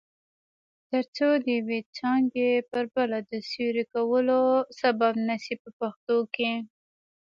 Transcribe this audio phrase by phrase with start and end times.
[0.89, 4.41] ترڅو د یوې څانګې پر بله د سیوري کولو
[4.79, 6.53] سبب نشي په پښتو کې.